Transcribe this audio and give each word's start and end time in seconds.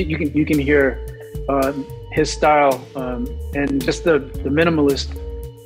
You 0.00 0.16
can 0.16 0.32
you 0.32 0.46
can 0.46 0.58
hear 0.58 0.98
uh, 1.46 1.74
his 2.12 2.32
style 2.32 2.82
um, 2.96 3.28
and 3.54 3.84
just 3.84 4.02
the 4.02 4.18
the 4.18 4.48
minimalist, 4.48 5.14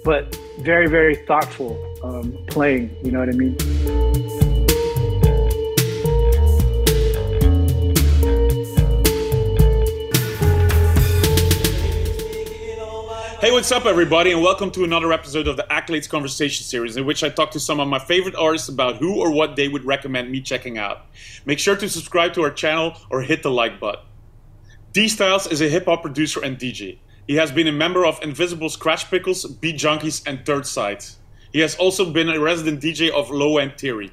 but 0.02 0.36
very 0.58 0.88
very 0.88 1.14
thoughtful 1.14 1.78
um, 2.02 2.36
playing. 2.48 2.96
You 3.04 3.12
know 3.12 3.20
what 3.20 3.28
I 3.28 3.32
mean? 3.32 3.56
Hey, 13.40 13.52
what's 13.52 13.70
up, 13.70 13.86
everybody, 13.86 14.32
and 14.32 14.42
welcome 14.42 14.72
to 14.72 14.82
another 14.82 15.12
episode 15.12 15.46
of 15.46 15.56
the 15.56 15.66
Accolades 15.70 16.08
Conversation 16.08 16.64
series, 16.64 16.96
in 16.96 17.06
which 17.06 17.22
I 17.22 17.28
talk 17.28 17.52
to 17.52 17.60
some 17.60 17.78
of 17.78 17.86
my 17.86 18.00
favorite 18.00 18.34
artists 18.34 18.68
about 18.68 18.96
who 18.96 19.20
or 19.20 19.30
what 19.30 19.54
they 19.54 19.68
would 19.68 19.84
recommend 19.84 20.32
me 20.32 20.40
checking 20.40 20.76
out. 20.76 21.06
Make 21.46 21.60
sure 21.60 21.76
to 21.76 21.88
subscribe 21.88 22.32
to 22.34 22.42
our 22.42 22.50
channel 22.50 22.96
or 23.10 23.22
hit 23.22 23.44
the 23.44 23.50
like 23.50 23.78
button. 23.78 24.00
D 24.94 25.08
Styles 25.08 25.48
is 25.48 25.60
a 25.60 25.68
hip 25.68 25.86
hop 25.86 26.02
producer 26.02 26.40
and 26.44 26.56
DJ. 26.56 26.98
He 27.26 27.34
has 27.34 27.50
been 27.50 27.66
a 27.66 27.72
member 27.72 28.06
of 28.06 28.22
Invisible 28.22 28.68
Skratch 28.68 29.06
Piklz, 29.06 29.60
Beat 29.60 29.76
Junkies, 29.76 30.22
and 30.24 30.46
Third 30.46 30.68
Side. 30.68 31.04
He 31.52 31.58
has 31.58 31.74
also 31.74 32.12
been 32.12 32.28
a 32.28 32.38
resident 32.38 32.80
DJ 32.80 33.10
of 33.10 33.28
Low 33.28 33.58
End 33.58 33.76
Theory. 33.76 34.12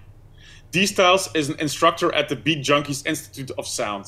D 0.72 0.88
Styles 0.88 1.30
is 1.36 1.50
an 1.50 1.60
instructor 1.60 2.12
at 2.16 2.30
the 2.30 2.36
Beat 2.36 2.66
Junkies 2.66 3.06
Institute 3.06 3.52
of 3.60 3.68
Sound. 3.68 4.08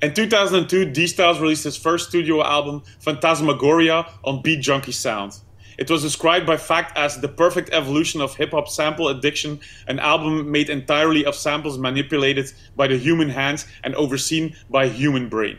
In 0.00 0.14
2002, 0.14 0.92
D 0.92 1.08
Styles 1.08 1.40
released 1.40 1.64
his 1.64 1.76
first 1.76 2.10
studio 2.10 2.40
album, 2.40 2.84
Phantasmagoria, 3.00 4.06
on 4.22 4.42
Beat 4.42 4.60
Junkie 4.60 4.92
Sound. 4.92 5.36
It 5.76 5.90
was 5.90 6.02
described 6.02 6.46
by 6.46 6.56
Fact 6.56 6.96
as 6.96 7.20
the 7.20 7.26
perfect 7.26 7.70
evolution 7.72 8.20
of 8.20 8.36
hip 8.36 8.52
hop 8.52 8.68
sample 8.68 9.08
addiction, 9.08 9.58
an 9.88 9.98
album 9.98 10.52
made 10.52 10.70
entirely 10.70 11.24
of 11.24 11.34
samples 11.34 11.78
manipulated 11.78 12.52
by 12.76 12.86
the 12.86 12.96
human 12.96 13.28
hands 13.28 13.66
and 13.82 13.92
overseen 13.96 14.54
by 14.70 14.86
human 14.86 15.28
brain. 15.28 15.58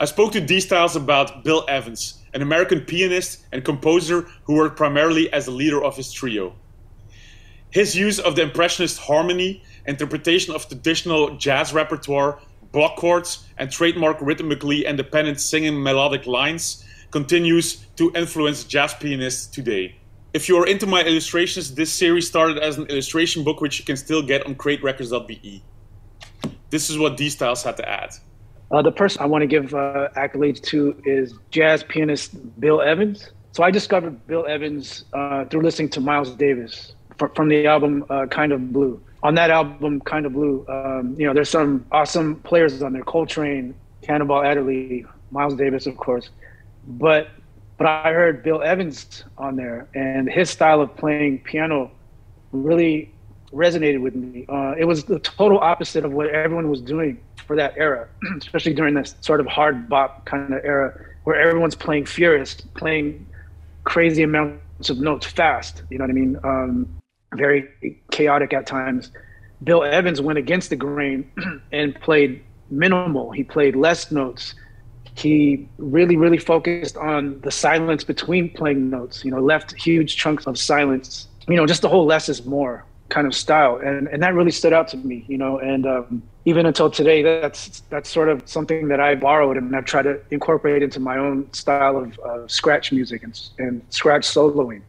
I 0.00 0.06
spoke 0.06 0.32
to 0.32 0.40
D 0.40 0.58
Styles 0.58 0.96
about 0.96 1.44
Bill 1.44 1.64
Evans, 1.68 2.20
an 2.34 2.42
American 2.42 2.80
pianist 2.80 3.44
and 3.52 3.64
composer 3.64 4.22
who 4.42 4.54
worked 4.54 4.76
primarily 4.76 5.32
as 5.32 5.44
the 5.44 5.52
leader 5.52 5.84
of 5.84 5.96
his 5.96 6.10
trio. 6.10 6.52
His 7.70 7.94
use 7.94 8.18
of 8.18 8.34
the 8.34 8.42
impressionist 8.42 8.98
harmony, 8.98 9.62
interpretation 9.86 10.52
of 10.52 10.66
traditional 10.66 11.36
jazz 11.36 11.72
repertoire, 11.72 12.40
block 12.72 12.96
chords, 12.96 13.46
and 13.56 13.70
trademark 13.70 14.20
rhythmically 14.20 14.84
independent 14.84 15.40
singing 15.40 15.80
melodic 15.80 16.26
lines 16.26 16.84
continues 17.12 17.86
to 17.94 18.10
influence 18.16 18.64
jazz 18.64 18.94
pianists 18.94 19.46
today. 19.46 19.94
If 20.32 20.48
you 20.48 20.56
are 20.56 20.66
into 20.66 20.86
my 20.86 21.02
illustrations, 21.02 21.72
this 21.72 21.92
series 21.92 22.26
started 22.26 22.58
as 22.58 22.78
an 22.78 22.86
illustration 22.86 23.44
book 23.44 23.60
which 23.60 23.78
you 23.78 23.84
can 23.84 23.96
still 23.96 24.22
get 24.22 24.44
on 24.44 24.56
craterecords.be. 24.56 25.62
This 26.70 26.90
is 26.90 26.98
what 26.98 27.16
D 27.16 27.30
Styles 27.30 27.62
had 27.62 27.76
to 27.76 27.88
add. 27.88 28.16
Uh, 28.70 28.82
the 28.82 28.92
person 28.92 29.22
I 29.22 29.26
want 29.26 29.42
to 29.42 29.46
give 29.46 29.74
uh, 29.74 30.08
accolades 30.16 30.60
to 30.64 31.00
is 31.04 31.34
jazz 31.50 31.84
pianist 31.84 32.60
Bill 32.60 32.80
Evans. 32.80 33.30
So 33.52 33.62
I 33.62 33.70
discovered 33.70 34.26
Bill 34.26 34.46
Evans 34.46 35.04
uh, 35.12 35.44
through 35.44 35.62
listening 35.62 35.90
to 35.90 36.00
Miles 36.00 36.30
Davis 36.30 36.94
from 37.34 37.48
the 37.48 37.66
album 37.66 38.04
uh, 38.10 38.26
Kind 38.26 38.52
of 38.52 38.72
Blue. 38.72 39.00
On 39.22 39.34
that 39.36 39.50
album, 39.50 40.00
Kind 40.00 40.26
of 40.26 40.32
Blue, 40.32 40.66
um, 40.68 41.14
you 41.18 41.26
know, 41.26 41.32
there's 41.32 41.48
some 41.48 41.86
awesome 41.92 42.36
players 42.36 42.82
on 42.82 42.92
there: 42.92 43.04
Coltrane, 43.04 43.74
Cannonball 44.02 44.42
Adderley, 44.42 45.06
Miles 45.30 45.54
Davis, 45.54 45.86
of 45.86 45.96
course. 45.96 46.30
But 46.86 47.28
but 47.78 47.86
I 47.86 48.12
heard 48.12 48.42
Bill 48.42 48.62
Evans 48.62 49.24
on 49.38 49.56
there, 49.56 49.88
and 49.94 50.28
his 50.28 50.50
style 50.50 50.80
of 50.80 50.94
playing 50.96 51.40
piano 51.40 51.90
really 52.52 53.13
resonated 53.54 54.00
with 54.00 54.14
me. 54.14 54.44
Uh, 54.48 54.74
it 54.76 54.84
was 54.84 55.04
the 55.04 55.18
total 55.20 55.58
opposite 55.58 56.04
of 56.04 56.12
what 56.12 56.28
everyone 56.28 56.68
was 56.68 56.80
doing 56.80 57.20
for 57.46 57.56
that 57.56 57.74
era, 57.76 58.08
especially 58.38 58.74
during 58.74 58.94
this 58.94 59.14
sort 59.20 59.40
of 59.40 59.46
hard 59.46 59.88
bop 59.88 60.24
kind 60.26 60.52
of 60.52 60.64
era 60.64 60.98
where 61.24 61.40
everyone's 61.40 61.74
playing 61.74 62.04
furious, 62.04 62.54
playing 62.74 63.26
crazy 63.84 64.22
amounts 64.22 64.90
of 64.90 64.98
notes 64.98 65.26
fast. 65.26 65.82
You 65.90 65.98
know 65.98 66.04
what 66.04 66.10
I 66.10 66.14
mean? 66.14 66.38
Um, 66.42 67.00
very 67.34 67.68
chaotic 68.10 68.52
at 68.52 68.66
times. 68.66 69.10
Bill 69.62 69.84
Evans 69.84 70.20
went 70.20 70.38
against 70.38 70.70
the 70.70 70.76
grain 70.76 71.30
and 71.72 71.94
played 71.96 72.42
minimal. 72.70 73.30
He 73.30 73.44
played 73.44 73.76
less 73.76 74.10
notes. 74.10 74.54
He 75.16 75.68
really, 75.78 76.16
really 76.16 76.38
focused 76.38 76.96
on 76.96 77.40
the 77.40 77.50
silence 77.50 78.02
between 78.04 78.50
playing 78.50 78.90
notes. 78.90 79.24
You 79.24 79.30
know, 79.30 79.40
left 79.40 79.72
huge 79.74 80.16
chunks 80.16 80.46
of 80.46 80.58
silence. 80.58 81.28
You 81.46 81.56
know, 81.56 81.66
just 81.66 81.82
the 81.82 81.88
whole 81.88 82.04
less 82.04 82.28
is 82.28 82.44
more 82.44 82.84
kind 83.08 83.26
of 83.26 83.34
style, 83.34 83.76
and 83.76 84.08
and 84.08 84.22
that 84.22 84.34
really 84.34 84.50
stood 84.50 84.72
out 84.72 84.88
to 84.88 84.96
me. 84.96 85.24
You 85.28 85.38
know, 85.38 85.58
and 85.58 85.86
um, 85.86 86.22
even 86.44 86.66
until 86.66 86.90
today, 86.90 87.22
that's 87.22 87.82
that's 87.90 88.10
sort 88.10 88.28
of 88.28 88.42
something 88.46 88.88
that 88.88 89.00
I 89.00 89.14
borrowed 89.14 89.56
and 89.56 89.74
I've 89.74 89.84
tried 89.84 90.02
to 90.02 90.20
incorporate 90.30 90.82
into 90.82 91.00
my 91.00 91.16
own 91.16 91.52
style 91.52 91.96
of 91.96 92.18
uh, 92.18 92.48
scratch 92.48 92.92
music 92.92 93.22
and 93.22 93.40
and 93.58 93.82
scratch 93.90 94.26
soloing. 94.26 94.82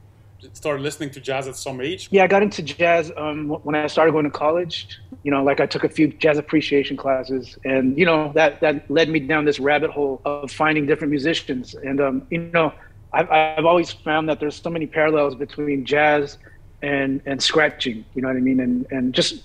Started 0.54 0.84
listening 0.84 1.10
to 1.12 1.20
jazz 1.20 1.48
at 1.48 1.56
some 1.56 1.82
age. 1.82 2.08
Yeah, 2.12 2.24
I 2.24 2.28
got 2.28 2.44
into 2.44 2.62
jazz 2.62 3.12
um, 3.18 3.50
when 3.64 3.76
I 3.76 3.88
started 3.88 4.12
going 4.12 4.26
to 4.26 4.32
college. 4.32 5.00
You 5.24 5.32
know, 5.32 5.44
like 5.44 5.60
I 5.60 5.66
took 5.66 5.84
a 5.84 5.90
few 5.90 6.08
jazz 6.08 6.38
appreciation 6.38 6.98
classes, 6.98 7.58
and 7.66 7.98
you 7.98 8.06
know 8.06 8.32
that 8.36 8.62
that 8.62 8.90
led 8.90 9.10
me 9.10 9.20
down 9.20 9.46
this 9.46 9.60
rabbit 9.60 9.92
hole 9.92 10.22
of 10.26 10.52
finding 10.52 10.86
different 10.86 11.12
musicians. 11.12 11.74
And 11.74 12.00
um, 12.00 12.28
you 12.30 12.40
know, 12.40 12.74
I've 13.12 13.30
I've 13.32 13.66
always 13.66 13.92
found 13.92 14.30
that 14.30 14.40
there's 14.40 14.56
so 14.56 14.70
many 14.70 14.88
parallels 14.88 15.36
between 15.36 15.86
jazz 15.86 16.38
and 16.86 17.22
and 17.26 17.42
scratching. 17.42 18.06
You 18.14 18.22
know 18.22 18.28
what 18.30 18.38
I 18.38 18.42
mean? 18.42 18.60
And 18.60 18.86
and 18.92 19.14
just 19.14 19.44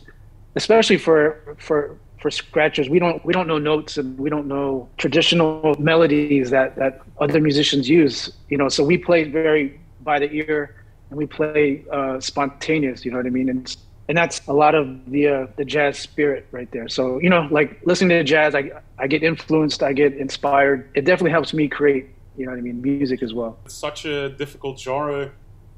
especially 0.56 0.98
for 0.98 1.56
for 1.58 1.96
for 2.20 2.30
scratchers, 2.30 2.88
we 2.88 2.98
don't 2.98 3.24
we 3.24 3.32
don't 3.32 3.48
know 3.48 3.58
notes 3.58 3.96
and 3.96 4.18
we 4.18 4.28
don't 4.28 4.46
know 4.46 4.88
traditional 4.98 5.74
melodies 5.78 6.50
that 6.50 6.76
that 6.76 7.00
other 7.20 7.40
musicians 7.40 7.88
use. 7.88 8.32
You 8.50 8.58
know, 8.58 8.68
so 8.68 8.84
we 8.84 8.98
play 8.98 9.24
very 9.24 9.80
by 10.02 10.18
the 10.18 10.30
ear 10.32 10.76
and 11.08 11.18
we 11.18 11.26
play 11.26 11.84
uh, 11.90 12.20
spontaneous. 12.20 13.04
You 13.04 13.10
know 13.10 13.16
what 13.16 13.26
I 13.26 13.30
mean? 13.30 13.48
And 13.48 13.76
and 14.08 14.18
that's 14.18 14.46
a 14.48 14.52
lot 14.52 14.74
of 14.74 15.10
the 15.10 15.28
uh, 15.28 15.46
the 15.56 15.64
jazz 15.64 15.98
spirit 15.98 16.46
right 16.50 16.70
there. 16.72 16.88
So 16.88 17.18
you 17.20 17.30
know, 17.30 17.48
like 17.50 17.80
listening 17.86 18.10
to 18.18 18.24
jazz, 18.24 18.54
I 18.54 18.70
I 18.98 19.06
get 19.06 19.22
influenced, 19.22 19.82
I 19.82 19.92
get 19.94 20.12
inspired. 20.14 20.90
It 20.94 21.04
definitely 21.06 21.32
helps 21.32 21.54
me 21.54 21.68
create. 21.68 22.06
You 22.36 22.46
know 22.46 22.52
what 22.52 22.58
I 22.58 22.62
mean? 22.62 22.80
Music 22.80 23.22
as 23.22 23.34
well. 23.34 23.58
It's 23.66 23.74
such 23.74 24.04
a 24.04 24.30
difficult 24.30 24.78
genre 24.78 25.30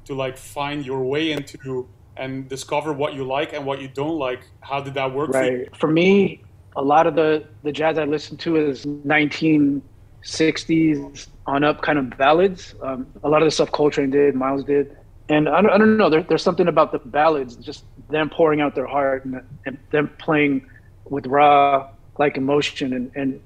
to 0.04 0.14
like 0.14 0.36
find 0.36 0.84
your 0.84 1.04
way 1.04 1.32
into 1.32 1.88
and 2.16 2.48
discover 2.48 2.92
what 2.92 3.14
you 3.14 3.24
like 3.24 3.52
and 3.52 3.64
what 3.64 3.80
you 3.80 3.88
don't 3.88 4.18
like. 4.18 4.40
How 4.60 4.80
did 4.80 4.94
that 4.94 5.12
work 5.12 5.30
right. 5.30 5.68
for, 5.72 5.80
for 5.80 5.88
me, 5.88 6.42
a 6.76 6.82
lot 6.82 7.06
of 7.06 7.14
the, 7.14 7.44
the 7.62 7.72
jazz 7.72 7.98
I 7.98 8.04
listen 8.04 8.36
to 8.38 8.56
is 8.56 8.84
1960s 8.84 11.28
on 11.46 11.64
up 11.64 11.82
kind 11.82 11.98
of 11.98 12.16
ballads. 12.16 12.74
Um, 12.82 13.06
a 13.24 13.28
lot 13.28 13.42
of 13.42 13.46
the 13.46 13.50
stuff 13.50 13.72
Coltrane 13.72 14.10
did, 14.10 14.34
Miles 14.34 14.64
did. 14.64 14.96
And 15.28 15.48
I 15.48 15.62
don't, 15.62 15.70
I 15.70 15.78
don't 15.78 15.96
know, 15.96 16.10
there, 16.10 16.22
there's 16.22 16.42
something 16.42 16.68
about 16.68 16.92
the 16.92 16.98
ballads, 16.98 17.56
just 17.56 17.84
them 18.10 18.28
pouring 18.28 18.60
out 18.60 18.74
their 18.74 18.86
heart 18.86 19.24
and, 19.24 19.40
and 19.66 19.78
them 19.90 20.10
playing 20.18 20.66
with 21.06 21.26
raw 21.26 21.88
like 22.18 22.36
emotion 22.36 22.92
and, 22.92 23.10
and 23.14 23.40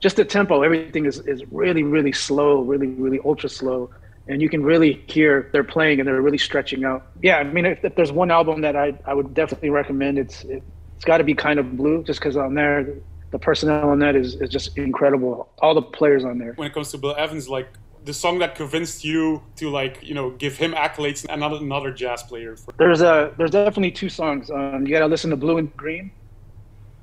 just 0.00 0.16
the 0.16 0.24
tempo, 0.24 0.62
everything 0.62 1.06
is, 1.06 1.20
is 1.20 1.42
really, 1.50 1.82
really 1.82 2.12
slow, 2.12 2.60
really, 2.60 2.88
really 2.88 3.20
ultra 3.24 3.48
slow 3.48 3.90
and 4.28 4.40
you 4.40 4.48
can 4.48 4.62
really 4.62 5.04
hear 5.06 5.50
they're 5.52 5.64
playing 5.64 6.00
and 6.00 6.08
they're 6.08 6.22
really 6.22 6.38
stretching 6.38 6.84
out. 6.84 7.06
Yeah, 7.22 7.38
I 7.38 7.44
mean, 7.44 7.66
if, 7.66 7.84
if 7.84 7.94
there's 7.94 8.12
one 8.12 8.30
album 8.30 8.62
that 8.62 8.76
I, 8.76 8.98
I 9.06 9.14
would 9.14 9.34
definitely 9.34 9.70
recommend, 9.70 10.18
it's 10.18 10.44
it, 10.44 10.62
has 10.94 11.04
got 11.04 11.18
to 11.18 11.24
be 11.24 11.34
kind 11.34 11.58
of 11.58 11.76
blue, 11.76 12.02
just 12.04 12.20
because 12.20 12.36
on 12.36 12.54
there 12.54 12.86
the 13.34 13.38
personnel 13.40 13.90
on 13.90 13.98
that 13.98 14.14
is, 14.14 14.36
is 14.36 14.48
just 14.48 14.78
incredible. 14.78 15.48
All 15.58 15.74
the 15.74 15.82
players 15.82 16.24
on 16.24 16.38
there. 16.38 16.52
When 16.52 16.68
it 16.68 16.72
comes 16.72 16.92
to 16.92 16.98
Bill 16.98 17.16
Evans, 17.18 17.48
like 17.48 17.68
the 18.04 18.14
song 18.14 18.38
that 18.38 18.54
convinced 18.54 19.04
you 19.04 19.42
to 19.56 19.70
like 19.70 19.98
you 20.02 20.14
know 20.14 20.30
give 20.30 20.56
him 20.56 20.72
accolades, 20.72 21.26
another 21.28 21.56
another 21.56 21.90
jazz 21.90 22.22
player. 22.22 22.54
For- 22.54 22.72
There's 22.78 23.02
a 23.02 23.34
there's 23.36 23.50
definitely 23.50 23.90
two 23.90 24.08
songs. 24.08 24.50
Um, 24.50 24.86
you 24.86 24.92
got 24.92 25.00
to 25.00 25.06
listen 25.06 25.30
to 25.30 25.36
Blue 25.36 25.58
and 25.58 25.76
Green. 25.76 26.12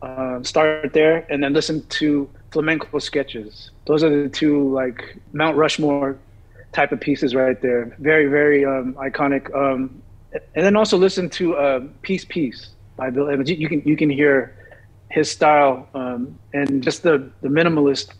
Uh, 0.01 0.41
start 0.41 0.93
there, 0.93 1.27
and 1.29 1.43
then 1.43 1.53
listen 1.53 1.85
to 1.87 2.29
Flamenco 2.51 2.97
Sketches. 2.97 3.69
Those 3.85 4.01
are 4.03 4.23
the 4.23 4.29
two 4.29 4.73
like 4.73 5.17
Mount 5.33 5.57
Rushmore 5.57 6.17
type 6.73 6.91
of 6.91 6.99
pieces 6.99 7.35
right 7.35 7.61
there. 7.61 7.95
Very, 7.99 8.27
very 8.27 8.65
um, 8.65 8.93
iconic. 8.93 9.53
Um, 9.55 10.01
and 10.33 10.65
then 10.65 10.75
also 10.75 10.97
listen 10.97 11.29
to 11.31 11.55
uh, 11.55 11.81
"Peace 12.01 12.25
Piece" 12.25 12.69
by 12.95 13.09
Bill 13.09 13.29
Evans. 13.29 13.49
You, 13.49 13.67
can 13.67 13.81
you 13.85 13.97
can 13.97 14.09
hear 14.09 14.55
his 15.09 15.29
style 15.29 15.89
um, 15.93 16.37
and 16.53 16.81
just 16.81 17.03
the 17.03 17.29
the 17.41 17.49
minimalist 17.49 18.13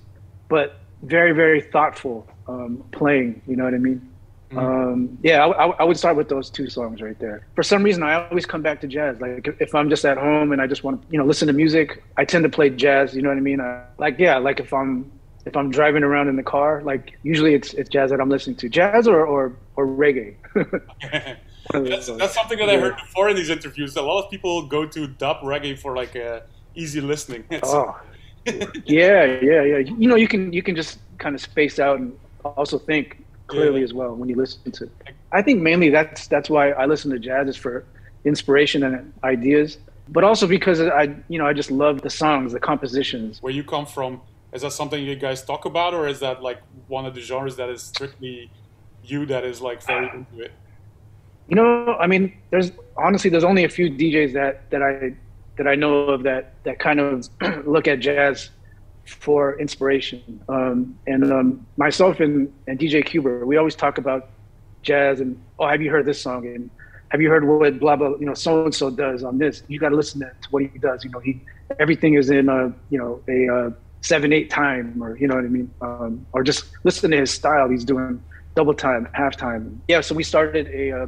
but 0.50 0.80
very 1.04 1.32
very 1.32 1.62
thoughtful 1.62 2.28
um, 2.48 2.84
playing. 2.92 3.42
You 3.48 3.56
know 3.56 3.64
what 3.64 3.74
I 3.74 3.78
mean? 3.78 4.12
Mm-hmm. 4.52 4.60
Um, 4.60 5.18
yeah, 5.24 5.46
I, 5.46 5.68
I, 5.68 5.84
would 5.86 5.98
start 5.98 6.18
with 6.18 6.28
those 6.28 6.50
two 6.50 6.70
songs 6.70 7.02
right 7.02 7.18
there. 7.20 7.48
For 7.56 7.64
some 7.64 7.84
reason, 7.84 8.04
I 8.04 8.28
always 8.28 8.46
come 8.46 8.62
back 8.62 8.82
to 8.82 8.88
jazz. 8.88 9.22
Like 9.22 9.48
if 9.62 9.74
I'm 9.74 9.90
just 9.90 10.04
at 10.04 10.18
home 10.18 10.52
and 10.52 10.62
I 10.62 10.68
just 10.68 10.84
want 10.84 11.02
to, 11.02 11.08
you 11.10 11.18
know, 11.18 11.26
listen 11.26 11.48
to 11.48 11.54
music, 11.54 12.04
I 12.18 12.26
tend 12.26 12.44
to 12.44 12.50
play 12.50 12.70
jazz. 12.70 13.16
You 13.16 13.22
know 13.22 13.30
what 13.30 13.38
I 13.38 13.42
mean? 13.42 13.62
I, 13.62 13.84
like 13.98 14.20
yeah, 14.20 14.38
like 14.40 14.60
if 14.60 14.74
I'm 14.74 15.10
if 15.46 15.56
I'm 15.58 15.72
driving 15.72 16.04
around 16.04 16.28
in 16.28 16.36
the 16.36 16.44
car, 16.44 16.82
like 16.84 17.18
usually 17.24 17.54
it's 17.54 17.74
it's 17.74 17.90
jazz 17.90 18.12
that 18.12 18.20
I'm 18.20 18.30
listening 18.30 18.56
to, 18.58 18.70
jazz 18.70 19.08
or 19.08 19.26
or, 19.26 19.56
or 19.76 19.88
reggae. 19.88 20.36
that's, 21.72 22.08
that's 22.08 22.34
something 22.34 22.58
that 22.58 22.70
I 22.70 22.78
heard 22.78 22.98
before 22.98 23.30
in 23.30 23.36
these 23.36 23.50
interviews. 23.50 23.96
A 23.96 24.02
lot 24.02 24.24
of 24.24 24.32
people 24.32 24.68
go 24.68 24.86
to 24.86 25.08
dub 25.08 25.38
reggae 25.42 25.78
for 25.78 25.96
like 25.96 26.16
uh, 26.16 26.42
easy 26.76 27.02
listening. 27.02 27.44
oh, 27.64 28.00
yeah, 28.46 29.26
yeah, 29.26 29.64
yeah. 29.64 29.78
You 29.78 30.08
know, 30.08 30.16
you 30.16 30.28
can 30.28 30.54
you 30.54 30.64
can 30.64 30.76
just 30.76 31.00
kind 31.18 31.36
of 31.36 31.42
space 31.42 31.80
out 31.80 32.00
and 32.00 32.18
also 32.44 32.78
think 32.78 33.24
clearly 33.48 33.80
yeah. 33.80 33.86
as 33.86 33.94
well 33.94 34.16
when 34.16 34.30
you 34.30 34.36
listen 34.36 34.72
to. 34.72 34.86
It. 34.86 34.92
I 35.32 35.42
think 35.42 35.62
mainly 35.62 35.90
that's 35.90 36.28
that's 36.28 36.50
why 36.50 36.72
I 36.72 36.86
listen 36.86 37.12
to 37.12 37.20
jazz 37.20 37.48
is 37.48 37.58
for 37.58 37.86
inspiration 38.26 38.84
and 38.84 39.14
ideas, 39.24 39.78
but 40.10 40.24
also 40.24 40.48
because 40.48 40.82
I 40.82 41.16
you 41.30 41.38
know 41.38 41.48
I 41.48 41.54
just 41.54 41.72
love 41.72 42.02
the 42.02 42.10
songs, 42.10 42.54
the 42.54 42.60
compositions. 42.60 43.42
Where 43.42 43.54
you 43.54 43.64
come 43.64 43.86
from, 43.86 44.22
is 44.54 44.62
that 44.62 44.74
something 44.74 45.04
you 45.04 45.16
guys 45.16 45.44
talk 45.44 45.66
about, 45.66 45.94
or 45.94 46.08
is 46.08 46.20
that 46.20 46.42
like 46.42 46.62
one 46.88 47.06
of 47.06 47.16
the 47.16 47.22
genres 47.22 47.56
that 47.56 47.70
is 47.70 47.82
strictly 47.82 48.50
you 49.04 49.26
that 49.26 49.44
is 49.44 49.62
like 49.62 49.82
very 49.84 50.10
uh, 50.10 50.14
into 50.14 50.42
it? 50.42 50.52
You 51.48 51.56
know, 51.56 51.96
I 52.00 52.08
mean, 52.08 52.38
there's 52.50 52.72
honestly 52.98 53.30
there's 53.30 53.44
only 53.44 53.64
a 53.64 53.70
few 53.70 53.90
DJs 53.90 54.34
that 54.34 54.70
that 54.72 54.82
I 54.82 55.14
that 55.58 55.68
I 55.68 55.76
know 55.76 56.00
of 56.10 56.24
that 56.24 56.54
that 56.64 56.80
kind 56.80 57.00
of 57.00 57.30
look 57.66 57.88
at 57.88 58.00
jazz 58.00 58.50
for 59.06 59.60
inspiration. 59.60 60.42
Um, 60.48 60.98
and 61.08 61.32
um, 61.32 61.68
myself 61.78 62.20
and, 62.20 62.52
and 62.68 62.80
DJ 62.80 63.04
Qbert, 63.04 63.46
we 63.46 63.58
always 63.58 63.76
talk 63.76 63.98
about 63.98 64.30
jazz 64.82 65.20
and 65.20 65.42
oh, 65.60 65.68
have 65.68 65.82
you 65.82 65.92
heard 65.92 66.06
this 66.06 66.22
song? 66.22 66.46
And 66.48 66.70
have 67.10 67.22
you 67.22 67.30
heard 67.30 67.46
what 67.46 67.80
blah 67.80 67.96
blah 67.96 68.16
you 68.20 68.26
know 68.26 68.34
so 68.34 68.66
and 68.66 68.74
so 68.74 68.90
does 68.90 69.24
on 69.24 69.38
this? 69.38 69.64
You 69.68 69.80
got 69.80 69.90
to 69.90 69.96
listen 69.96 70.22
to 70.22 70.32
what 70.50 70.64
he 70.64 70.80
does. 70.80 71.04
You 71.04 71.12
know, 71.12 71.20
he 71.20 71.42
everything 71.80 72.16
is 72.16 72.30
in 72.30 72.50
a 72.50 72.74
you 72.90 72.98
know 72.98 73.22
a, 73.28 73.48
a 73.48 73.74
seven 74.02 74.34
eight 74.34 74.50
time 74.50 75.02
or 75.02 75.18
you 75.18 75.28
know 75.28 75.36
what 75.36 75.46
I 75.46 75.50
mean, 75.50 75.72
um, 75.82 76.26
or 76.34 76.44
just 76.44 76.66
listen 76.84 77.12
to 77.12 77.18
his 77.18 77.32
style. 77.32 77.70
He's 77.70 77.86
doing 77.86 78.22
double 78.56 78.74
time, 78.74 79.08
half 79.14 79.38
time. 79.38 79.82
Yeah, 79.88 80.02
so 80.02 80.14
we 80.14 80.24
started 80.24 80.68
a 80.68 81.04
uh, 81.04 81.08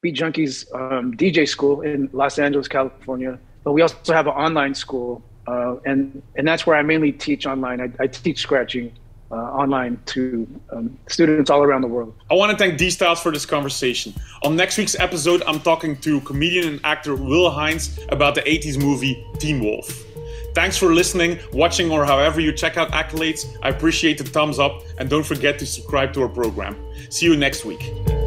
Beat 0.00 0.16
Junkies 0.16 0.72
um, 0.74 1.14
DJ 1.14 1.48
school 1.48 1.80
in 1.80 2.08
Los 2.12 2.38
Angeles, 2.38 2.68
California. 2.68 3.38
But 3.64 3.72
we 3.72 3.82
also 3.82 4.12
have 4.12 4.26
an 4.26 4.34
online 4.34 4.74
school 4.74 5.22
uh, 5.48 5.76
and 5.86 6.22
and 6.36 6.46
that's 6.46 6.66
where 6.66 6.76
I 6.76 6.82
mainly 6.82 7.12
teach 7.12 7.46
online. 7.46 7.80
I, 7.80 7.90
I 8.00 8.06
teach 8.06 8.38
scratching 8.38 8.92
uh, 9.30 9.34
online 9.34 9.98
to 10.06 10.46
um, 10.70 10.98
students 11.08 11.48
all 11.48 11.62
around 11.62 11.80
the 11.80 11.88
world. 11.88 12.14
I 12.30 12.34
want 12.34 12.52
to 12.52 12.58
thank 12.58 12.76
D 12.76 12.90
Styles 12.90 13.20
for 13.20 13.32
this 13.32 13.46
conversation. 13.46 14.12
On 14.42 14.56
next 14.56 14.76
week's 14.76 14.98
episode, 14.98 15.42
I'm 15.46 15.60
talking 15.60 15.96
to 15.98 16.20
comedian 16.20 16.68
and 16.68 16.80
actor 16.84 17.14
Will 17.16 17.50
Hines 17.50 17.98
about 18.10 18.34
the 18.34 18.42
80s 18.42 18.78
movie 18.78 19.24
Teen 19.38 19.60
Wolf. 19.60 20.04
Thanks 20.58 20.76
for 20.76 20.92
listening, 20.92 21.38
watching, 21.52 21.88
or 21.88 22.04
however 22.04 22.40
you 22.40 22.50
check 22.50 22.76
out 22.76 22.90
accolades. 22.90 23.46
I 23.62 23.68
appreciate 23.68 24.18
the 24.18 24.24
thumbs 24.24 24.58
up, 24.58 24.82
and 24.98 25.08
don't 25.08 25.24
forget 25.24 25.56
to 25.60 25.66
subscribe 25.66 26.12
to 26.14 26.22
our 26.22 26.28
program. 26.28 26.76
See 27.10 27.26
you 27.26 27.36
next 27.36 27.64
week. 27.64 28.17